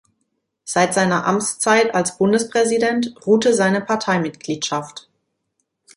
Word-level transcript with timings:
Seit 0.63 0.95
seiner 0.95 1.27
Amtszeit 1.27 1.93
als 1.93 2.17
Bundespräsident 2.17 3.13
ruhte 3.27 3.53
seine 3.53 3.81
Parteimitgliedschaft. 3.81 5.07